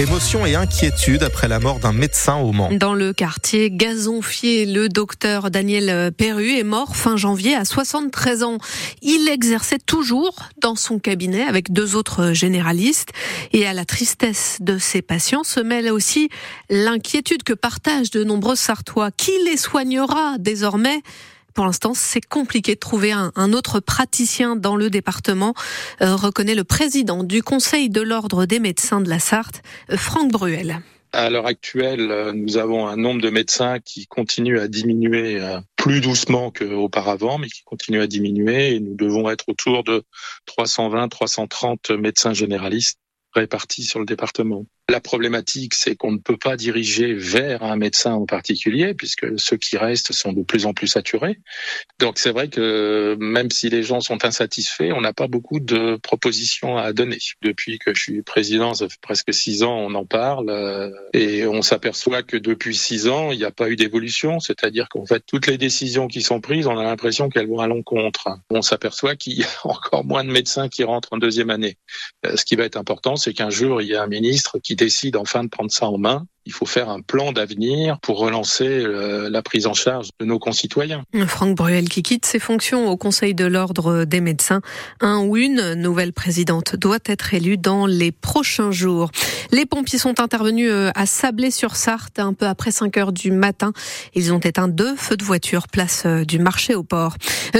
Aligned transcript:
Émotion 0.00 0.46
et 0.46 0.54
inquiétude 0.54 1.22
après 1.22 1.46
la 1.46 1.58
mort 1.58 1.78
d'un 1.78 1.92
médecin 1.92 2.36
au 2.36 2.52
Mans. 2.52 2.70
Dans 2.72 2.94
le 2.94 3.12
quartier 3.12 3.70
Gazonfier, 3.70 4.64
le 4.64 4.88
docteur 4.88 5.50
Daniel 5.50 6.10
Perru 6.10 6.56
est 6.56 6.62
mort 6.62 6.96
fin 6.96 7.18
janvier 7.18 7.54
à 7.54 7.66
73 7.66 8.42
ans. 8.42 8.56
Il 9.02 9.28
exerçait 9.28 9.78
toujours 9.78 10.34
dans 10.58 10.74
son 10.74 10.98
cabinet 10.98 11.42
avec 11.42 11.70
deux 11.70 11.96
autres 11.96 12.32
généralistes 12.32 13.10
et 13.52 13.66
à 13.66 13.74
la 13.74 13.84
tristesse 13.84 14.56
de 14.60 14.78
ses 14.78 15.02
patients 15.02 15.44
se 15.44 15.60
mêle 15.60 15.90
aussi 15.90 16.30
l'inquiétude 16.70 17.42
que 17.42 17.52
partagent 17.52 18.10
de 18.10 18.24
nombreux 18.24 18.56
Sartois. 18.56 19.10
Qui 19.10 19.32
les 19.44 19.58
soignera 19.58 20.36
désormais? 20.38 21.02
Pour 21.54 21.64
l'instant, 21.64 21.94
c'est 21.94 22.20
compliqué 22.20 22.74
de 22.74 22.80
trouver 22.80 23.12
un, 23.12 23.52
autre 23.52 23.80
praticien 23.80 24.56
dans 24.56 24.76
le 24.76 24.90
département, 24.90 25.54
euh, 26.02 26.14
reconnaît 26.14 26.54
le 26.54 26.64
président 26.64 27.24
du 27.24 27.42
Conseil 27.42 27.90
de 27.90 28.00
l'Ordre 28.00 28.46
des 28.46 28.58
médecins 28.58 29.00
de 29.00 29.08
la 29.08 29.18
Sarthe, 29.18 29.62
euh, 29.90 29.96
Franck 29.96 30.30
Bruel. 30.30 30.80
À 31.12 31.28
l'heure 31.28 31.46
actuelle, 31.46 32.10
euh, 32.12 32.32
nous 32.32 32.56
avons 32.56 32.86
un 32.86 32.96
nombre 32.96 33.20
de 33.20 33.30
médecins 33.30 33.80
qui 33.80 34.06
continue 34.06 34.60
à 34.60 34.68
diminuer 34.68 35.40
plus 35.76 36.00
doucement 36.00 36.52
qu'auparavant, 36.52 37.38
mais 37.38 37.48
qui 37.48 37.62
continue 37.64 38.00
à 38.00 38.06
diminuer 38.06 38.74
et 38.74 38.80
nous 38.80 38.94
devons 38.94 39.28
être 39.28 39.48
autour 39.48 39.82
de 39.82 40.04
320-330 40.46 41.96
médecins 41.96 42.32
généralistes 42.32 42.98
répartis 43.34 43.84
sur 43.84 43.98
le 43.98 44.06
département. 44.06 44.66
La 44.90 44.98
problématique, 44.98 45.74
c'est 45.74 45.94
qu'on 45.94 46.10
ne 46.10 46.18
peut 46.18 46.36
pas 46.36 46.56
diriger 46.56 47.14
vers 47.14 47.62
un 47.62 47.76
médecin 47.76 48.14
en 48.14 48.26
particulier, 48.26 48.92
puisque 48.92 49.38
ceux 49.38 49.56
qui 49.56 49.76
restent 49.76 50.12
sont 50.12 50.32
de 50.32 50.42
plus 50.42 50.66
en 50.66 50.74
plus 50.74 50.88
saturés. 50.88 51.38
Donc 52.00 52.18
c'est 52.18 52.32
vrai 52.32 52.48
que 52.48 53.16
même 53.20 53.52
si 53.52 53.68
les 53.68 53.84
gens 53.84 54.00
sont 54.00 54.24
insatisfaits, 54.24 54.90
on 54.92 55.00
n'a 55.00 55.12
pas 55.12 55.28
beaucoup 55.28 55.60
de 55.60 55.94
propositions 56.02 56.76
à 56.76 56.92
donner. 56.92 57.18
Depuis 57.40 57.78
que 57.78 57.94
je 57.94 58.02
suis 58.02 58.22
président, 58.22 58.74
ça 58.74 58.88
fait 58.88 58.98
presque 59.00 59.32
six 59.32 59.62
ans, 59.62 59.76
on 59.78 59.94
en 59.94 60.04
parle, 60.04 60.50
euh, 60.50 60.90
et 61.12 61.46
on 61.46 61.62
s'aperçoit 61.62 62.24
que 62.24 62.36
depuis 62.36 62.74
six 62.74 63.06
ans, 63.06 63.30
il 63.30 63.38
n'y 63.38 63.44
a 63.44 63.52
pas 63.52 63.70
eu 63.70 63.76
d'évolution. 63.76 64.40
C'est-à-dire 64.40 64.88
qu'en 64.88 65.06
fait, 65.06 65.22
toutes 65.24 65.46
les 65.46 65.56
décisions 65.56 66.08
qui 66.08 66.20
sont 66.20 66.40
prises, 66.40 66.66
on 66.66 66.76
a 66.76 66.82
l'impression 66.82 67.28
qu'elles 67.28 67.48
vont 67.48 67.60
à 67.60 67.68
l'encontre. 67.68 68.26
On 68.50 68.62
s'aperçoit 68.62 69.14
qu'il 69.14 69.38
y 69.38 69.44
a 69.44 69.48
encore 69.62 70.04
moins 70.04 70.24
de 70.24 70.32
médecins 70.32 70.68
qui 70.68 70.82
rentrent 70.82 71.12
en 71.12 71.18
deuxième 71.18 71.50
année. 71.50 71.76
Euh, 72.26 72.36
ce 72.36 72.44
qui 72.44 72.56
va 72.56 72.64
être 72.64 72.76
important, 72.76 73.14
c'est 73.14 73.34
qu'un 73.34 73.50
jour, 73.50 73.80
il 73.82 73.86
y 73.86 73.94
a 73.94 74.02
un 74.02 74.08
ministre 74.08 74.58
qui 74.58 74.79
décide 74.80 75.16
enfin 75.16 75.44
de 75.44 75.48
prendre 75.48 75.70
ça 75.70 75.86
en 75.86 75.98
main 75.98 76.26
il 76.46 76.52
faut 76.52 76.66
faire 76.66 76.88
un 76.88 77.00
plan 77.00 77.32
d'avenir 77.32 77.98
pour 78.00 78.18
relancer 78.18 78.66
euh, 78.66 79.28
la 79.28 79.42
prise 79.42 79.66
en 79.66 79.74
charge 79.74 80.08
de 80.18 80.24
nos 80.24 80.38
concitoyens. 80.38 81.02
Franck 81.26 81.54
Bruel 81.54 81.88
qui 81.88 82.02
quitte 82.02 82.24
ses 82.24 82.38
fonctions 82.38 82.88
au 82.88 82.96
Conseil 82.96 83.34
de 83.34 83.44
l'Ordre 83.44 84.04
des 84.04 84.20
médecins. 84.20 84.62
Un 85.00 85.18
ou 85.18 85.36
une 85.36 85.74
nouvelle 85.74 86.12
présidente 86.12 86.76
doit 86.76 86.98
être 87.04 87.34
élue 87.34 87.58
dans 87.58 87.86
les 87.86 88.10
prochains 88.10 88.70
jours. 88.70 89.10
Les 89.52 89.66
pompiers 89.66 89.98
sont 89.98 90.18
intervenus 90.18 90.70
euh, 90.70 90.90
à 90.94 91.04
Sablé-sur-Sarthe 91.04 92.18
un 92.18 92.32
peu 92.32 92.46
après 92.46 92.70
5 92.70 92.96
heures 92.96 93.12
du 93.12 93.32
matin. 93.32 93.72
Ils 94.14 94.32
ont 94.32 94.38
éteint 94.38 94.68
deux 94.68 94.96
feux 94.96 95.16
de 95.16 95.24
voiture 95.24 95.68
place 95.68 96.04
euh, 96.06 96.24
du 96.24 96.38
marché 96.38 96.74
au 96.74 96.82
port. 96.82 97.16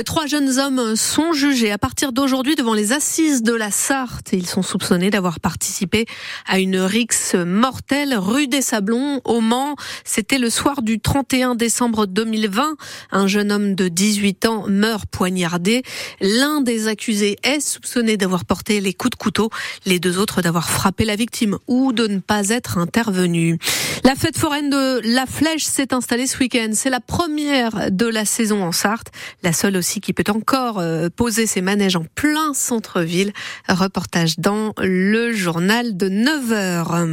Trois 0.07 0.27
jeunes 0.27 0.59
hommes 0.59 0.97
sont 0.97 1.33
jugés 1.33 1.71
à 1.71 1.79
partir 1.79 2.13
d'aujourd'hui 2.13 2.57
devant 2.57 2.75
les 2.75 2.93
assises 2.93 3.43
de 3.43 3.53
la 3.53 3.71
Sarthe. 3.71 4.33
Ils 4.33 4.47
sont 4.47 4.63
soupçonnés 4.63 5.11
d'avoir 5.11 5.41
participé 5.41 6.07
à 6.47 6.59
une 6.59 6.79
rixe 6.79 7.35
mortelle 7.35 8.17
rue 8.17 8.47
des 8.47 8.63
Sablon 8.71 9.21
au 9.25 9.41
Mans. 9.41 9.75
C'était 10.05 10.39
le 10.39 10.49
soir 10.49 10.83
du 10.83 11.01
31 11.01 11.57
décembre 11.57 12.07
2020. 12.07 12.77
Un 13.11 13.27
jeune 13.27 13.51
homme 13.51 13.75
de 13.75 13.89
18 13.89 14.47
ans 14.47 14.65
meurt 14.69 15.07
poignardé. 15.11 15.83
L'un 16.21 16.61
des 16.61 16.87
accusés 16.87 17.37
est 17.43 17.59
soupçonné 17.59 18.17
d'avoir 18.17 18.45
porté 18.45 18.81
les 18.81 18.95
coups 18.95 19.11
de 19.11 19.17
couteau, 19.17 19.51
les 19.87 19.99
deux 19.99 20.19
autres 20.19 20.41
d'avoir 20.41 20.71
frappé 20.71 21.05
la 21.05 21.17
victime 21.17 21.59
ou 21.67 21.93
de 21.93 22.07
ne 22.07 22.21
pas 22.21 22.51
être 22.51 22.79
intervenu. 22.79 23.59
La 24.05 24.15
fête 24.15 24.39
foraine 24.39 24.71
de 24.71 25.01
La 25.03 25.27
Flèche 25.27 25.65
s'est 25.65 25.93
installée 25.93 26.29
ce 26.29 26.39
week-end. 26.39 26.71
C'est 26.73 26.91
la 26.91 27.01
première 27.01 27.91
de 27.91 28.07
la 28.07 28.25
saison 28.25 28.63
en 28.63 28.71
Sarthe, 28.71 29.09
la 29.43 29.53
seule 29.53 29.77
aussi 29.77 30.01
qui 30.01 30.13
peut 30.13 30.31
encore 30.31 30.79
euh, 30.79 31.09
poser 31.09 31.49
ses 31.49 31.61
manèges 31.61 31.97
en 31.97 32.05
plein 32.15 32.55
centre-ville. 32.55 33.33
Reportage 33.69 34.39
dans 34.39 34.75
le 34.79 35.33
journal 35.33 35.97
de 35.97 36.09
9 36.09 36.53
heures. 36.53 37.07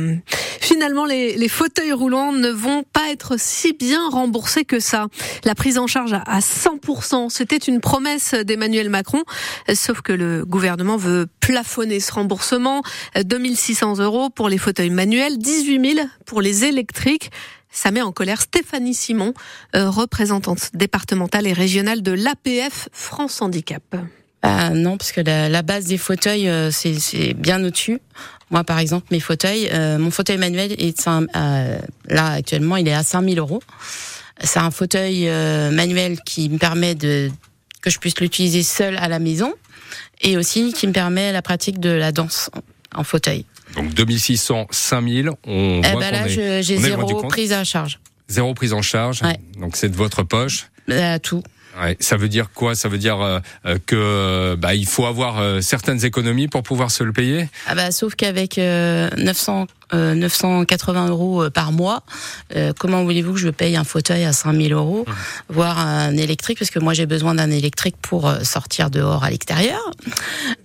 Finalement, 0.67 1.05
les, 1.05 1.37
les, 1.37 1.46
fauteuils 1.47 1.93
roulants 1.93 2.31
ne 2.31 2.49
vont 2.49 2.83
pas 2.83 3.11
être 3.11 3.39
si 3.39 3.73
bien 3.73 4.09
remboursés 4.09 4.65
que 4.65 4.79
ça. 4.79 5.07
La 5.43 5.55
prise 5.55 5.77
en 5.77 5.87
charge 5.87 6.13
à 6.13 6.39
100%, 6.39 7.29
c'était 7.29 7.57
une 7.57 7.81
promesse 7.81 8.33
d'Emmanuel 8.33 8.89
Macron, 8.89 9.23
sauf 9.73 10.01
que 10.01 10.13
le 10.13 10.45
gouvernement 10.45 10.97
veut 10.97 11.27
plafonner 11.39 11.99
ce 11.99 12.11
remboursement. 12.11 12.81
2600 13.15 13.99
euros 13.99 14.29
pour 14.29 14.49
les 14.49 14.57
fauteuils 14.57 14.89
manuels, 14.89 15.37
18 15.37 15.95
000 15.95 16.07
pour 16.25 16.41
les 16.41 16.65
électriques. 16.65 17.31
Ça 17.69 17.91
met 17.91 18.01
en 18.01 18.11
colère 18.11 18.41
Stéphanie 18.41 18.93
Simon, 18.93 19.33
euh, 19.75 19.89
représentante 19.89 20.71
départementale 20.73 21.47
et 21.47 21.53
régionale 21.53 22.01
de 22.01 22.11
l'APF 22.11 22.89
France 22.91 23.41
Handicap. 23.41 23.83
Ah 24.41 24.69
non, 24.69 24.97
parce 24.97 25.11
que 25.11 25.21
la, 25.21 25.61
base 25.61 25.85
des 25.85 25.97
fauteuils, 25.97 26.47
euh, 26.47 26.71
c'est 26.71 27.33
bien 27.33 27.63
au-dessus. 27.63 27.99
Moi, 28.49 28.63
par 28.63 28.79
exemple, 28.79 29.07
mes 29.11 29.19
fauteuils, 29.19 29.69
euh, 29.71 29.97
mon 29.97 30.11
fauteuil 30.11 30.37
manuel 30.37 30.73
est 30.77 31.07
euh, 31.07 31.79
là 32.07 32.31
actuellement, 32.31 32.77
il 32.77 32.87
est 32.87 32.93
à 32.93 33.03
5000 33.03 33.39
euros. 33.39 33.61
C'est 34.41 34.59
un 34.59 34.71
fauteuil 34.71 35.25
manuel 35.71 36.19
qui 36.21 36.47
me 36.49 36.59
permet 36.59 36.93
de 36.93 37.31
que 37.81 37.89
je 37.89 37.97
puisse 37.97 38.19
l'utiliser 38.19 38.61
seul 38.63 38.97
à 38.97 39.07
la 39.07 39.17
maison 39.17 39.53
et 40.21 40.37
aussi 40.37 40.73
qui 40.73 40.87
me 40.87 40.93
permet 40.93 41.31
la 41.31 41.41
pratique 41.41 41.79
de 41.79 41.89
la 41.89 42.11
danse 42.11 42.51
en, 42.93 43.03
fauteuil. 43.03 43.45
Donc 43.75 43.93
2600, 43.93 44.67
5000, 44.69 45.31
on 45.45 45.81
eh 45.83 45.95
ben 45.95 46.11
là, 46.11 46.27
j'ai 46.27 46.61
zéro 46.61 47.23
prise 47.23 47.51
en 47.51 47.63
charge. 47.63 47.99
Zéro 48.27 48.53
prise 48.53 48.73
en 48.73 48.81
charge. 48.83 49.21
Donc 49.59 49.75
c'est 49.75 49.89
de 49.89 49.95
votre 49.95 50.21
poche. 50.21 50.67
tout. 51.23 51.41
Ouais, 51.79 51.95
ça 51.99 52.17
veut 52.17 52.29
dire 52.29 52.49
quoi? 52.53 52.75
Ça 52.75 52.89
veut 52.89 52.97
dire 52.97 53.21
euh, 53.21 53.39
euh, 53.65 53.77
que 53.85 54.55
bah, 54.55 54.73
il 54.73 54.87
faut 54.87 55.05
avoir 55.05 55.39
euh, 55.39 55.61
certaines 55.61 56.03
économies 56.05 56.47
pour 56.47 56.63
pouvoir 56.63 56.89
se 56.91 57.03
le 57.03 57.13
payer? 57.13 57.49
Ah 57.67 57.75
bah 57.75 57.91
sauf 57.91 58.15
qu'avec 58.15 58.57
900 58.57 59.67
980 59.93 61.05
euh, 61.05 61.09
euros 61.09 61.43
euh, 61.43 61.49
par 61.49 61.71
mois. 61.71 62.03
Euh, 62.55 62.73
comment 62.77 63.03
voulez-vous 63.03 63.33
que 63.33 63.39
je 63.39 63.49
paye 63.49 63.75
un 63.75 63.83
fauteuil 63.83 64.25
à 64.25 64.33
5000 64.33 64.73
euros, 64.73 65.05
mmh. 65.07 65.13
voire 65.49 65.79
un 65.79 66.15
électrique, 66.17 66.59
parce 66.59 66.71
que 66.71 66.79
moi 66.79 66.93
j'ai 66.93 67.05
besoin 67.05 67.35
d'un 67.35 67.51
électrique 67.51 67.95
pour 68.01 68.31
sortir 68.43 68.89
dehors 68.89 69.23
à 69.23 69.29
l'extérieur, 69.29 69.79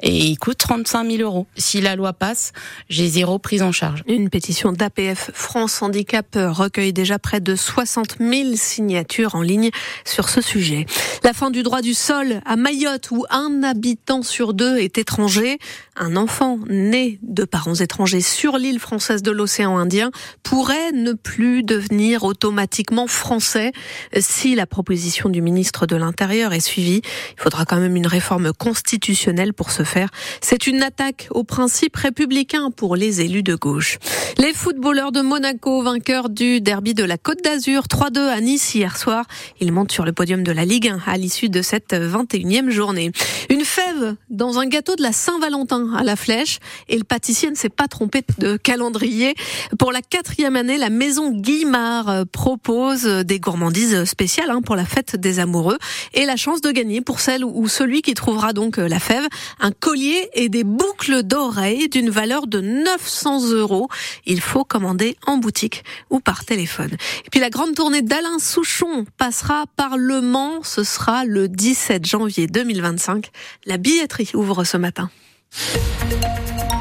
et 0.03 0.16
il 0.16 0.38
coûte 0.38 0.59
35 0.59 1.10
000 1.10 1.22
euros. 1.22 1.47
Si 1.56 1.81
la 1.81 1.97
loi 1.97 2.12
passe, 2.12 2.53
j'ai 2.88 3.09
zéro 3.09 3.38
prise 3.38 3.62
en 3.62 3.72
charge. 3.72 4.03
Une 4.06 4.31
pétition 4.31 4.72
d'APF 4.72 5.31
France 5.34 5.83
Handicap 5.83 6.27
recueille 6.34 6.93
déjà 6.93 7.19
près 7.19 7.41
de 7.41 7.54
60 7.54 8.16
000 8.19 8.50
signatures 8.54 9.34
en 9.34 9.43
ligne 9.43 9.71
sur 10.04 10.28
ce 10.28 10.41
sujet. 10.41 10.87
La 11.22 11.33
fin 11.33 11.50
du 11.50 11.62
droit 11.62 11.83
du 11.83 11.94
sol 11.94 12.41
à 12.44 12.56
Mayotte, 12.56 13.10
où 13.10 13.25
un 13.31 13.62
habitant 13.62 14.22
sur 14.22 14.54
deux 14.54 14.78
est 14.78 14.99
étranger. 14.99 15.59
Un 15.94 16.16
enfant 16.16 16.58
né 16.70 17.19
de 17.20 17.44
parents 17.44 17.75
étrangers 17.75 18.22
sur 18.22 18.56
l'île 18.56 18.78
française 18.78 19.20
de 19.20 19.30
l'océan 19.30 19.76
Indien 19.76 20.10
pourrait 20.42 20.91
ne 20.92 21.12
plus 21.12 21.62
devenir 21.62 22.25
automatiquement 22.25 23.06
français 23.06 23.72
si 24.19 24.54
la 24.54 24.66
proposition 24.66 25.28
du 25.28 25.42
ministre 25.42 25.84
de 25.84 25.94
l'Intérieur 25.94 26.54
est 26.54 26.60
suivie. 26.60 27.03
Il 27.36 27.42
faudra 27.42 27.66
quand 27.66 27.76
même 27.76 27.94
une 27.94 28.06
réforme 28.06 28.54
constitutionnelle 28.54 29.53
pour 29.53 29.70
ce 29.70 29.82
faire. 29.82 30.08
C'est 30.41 30.66
une 30.66 30.82
attaque 30.82 31.28
aux 31.30 31.44
principes 31.44 31.97
républicains 31.97 32.70
pour 32.70 32.97
les 32.97 33.20
élus 33.20 33.42
de 33.42 33.54
gauche. 33.54 33.98
Les 34.38 34.54
footballeurs 34.54 35.12
de 35.12 35.20
Monaco, 35.20 35.82
vainqueurs 35.82 36.30
du 36.30 36.62
derby 36.62 36.94
de 36.94 37.04
la 37.04 37.19
Côte 37.19 37.44
d'Azur, 37.44 37.82
3-2 37.82 38.19
à 38.19 38.41
Nice 38.41 38.74
hier 38.74 38.97
soir. 38.97 39.26
Ils 39.60 39.72
montent 39.72 39.92
sur 39.92 40.06
le 40.06 40.14
podium 40.14 40.42
de 40.42 40.53
la 40.53 40.64
Ligue 40.64 40.88
1 40.88 41.00
à 41.06 41.19
l'issue 41.19 41.50
de 41.50 41.60
cette 41.60 41.92
21e 41.92 42.70
journée. 42.70 43.12
Une 43.50 43.66
fève 43.66 44.16
dans 44.30 44.59
un 44.59 44.66
gâteau 44.66 44.97
de 44.97 45.03
la 45.03 45.12
Saint-Valentin 45.12 45.81
à 45.97 46.03
la 46.03 46.16
flèche 46.16 46.59
et 46.88 46.97
le 46.97 47.04
pâtissier 47.04 47.50
ne 47.50 47.54
s'est 47.54 47.69
pas 47.69 47.88
trompé 47.88 48.22
de 48.38 48.56
calendrier. 48.56 49.34
Pour 49.78 49.93
la 49.93 50.03
quatrième 50.03 50.56
année, 50.56 50.78
la 50.78 50.91
maison 50.91 51.30
Guimard 51.30 52.09
euh, 52.09 52.24
propose 52.24 53.04
des 53.04 53.41
gourmandises 53.41 54.04
spéciales 54.04 54.51
hein, 54.51 54.62
pour 54.62 54.77
la 54.77 54.84
fête 54.84 55.16
des 55.16 55.39
amoureux 55.39 55.78
et 56.15 56.24
la 56.24 56.36
chance 56.36 56.60
de 56.60 56.71
gagner 56.71 57.01
pour 57.01 57.21
celle 57.21 57.45
ou 57.45 57.68
celui 57.68 58.03
qui 58.03 58.15
trouvera 58.15 58.53
donc 58.53 58.78
euh, 58.78 58.89
la 58.89 58.98
fève 58.98 59.27
un 59.60 59.72
collier 59.72 60.28
et 60.34 60.48
des 60.48 60.65
boucles 60.65 61.22
d'oreilles 61.22 61.89
d'une 61.89 62.10
valeur 62.10 62.47
de 62.47 62.60
900 62.60 63.51
euros. 63.53 63.89
Il 64.27 64.41
faut 64.41 64.65
commander 64.65 65.16
en 65.27 65.39
boutique 65.39 65.84
ou 66.10 66.21
par 66.21 66.45
téléphone. 66.45 66.91
Et 67.24 67.30
puis 67.30 67.41
la 67.41 67.51
grande 67.51 67.74
tournée 67.74 68.03
d'Alain 68.03 68.39
Souchon 68.39 69.04
passera 69.18 69.65
par 69.77 69.97
Le 69.97 70.21
Mans. 70.21 70.62
Ce 70.62 70.84
sera 70.84 71.24
le 71.24 71.48
17 71.48 72.06
janvier 72.06 72.47
2025. 72.47 73.30
La 73.66 73.77
billetterie 73.77 74.30
ouvre 74.34 74.65
ce 74.65 74.77
matin. 74.77 75.10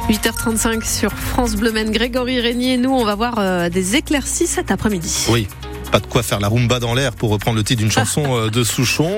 8h35 0.09 0.85
sur 0.85 1.11
France 1.13 1.55
Bleu 1.55 1.71
Maine. 1.71 1.91
Grégory 1.91 2.39
Régnier, 2.39 2.77
nous, 2.77 2.91
on 2.91 3.03
va 3.03 3.15
voir 3.15 3.35
euh, 3.37 3.69
des 3.69 3.95
éclaircies 3.95 4.47
cet 4.47 4.71
après-midi. 4.71 5.27
Oui, 5.29 5.47
pas 5.91 5.99
de 5.99 6.05
quoi 6.05 6.23
faire 6.23 6.39
la 6.39 6.47
rumba 6.47 6.79
dans 6.79 6.93
l'air 6.93 7.13
pour 7.13 7.29
reprendre 7.29 7.57
le 7.57 7.63
titre 7.63 7.81
d'une 7.81 7.91
chanson 7.91 8.23
euh, 8.37 8.49
de 8.49 8.63
Souchon. 8.63 9.09